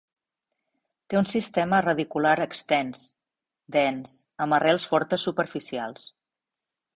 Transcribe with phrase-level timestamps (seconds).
[1.13, 3.03] Té un sistema radicular extens,
[3.77, 4.15] dens,
[4.47, 6.11] amb arrels fortes superficials.